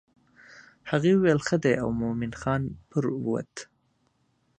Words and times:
هغې 0.89 1.11
وویل 1.15 1.39
ښه 1.47 1.55
دی 1.63 1.73
او 1.81 1.89
مومن 2.01 2.33
خان 2.41 2.61
پر 2.89 3.03
ووت. 3.23 3.53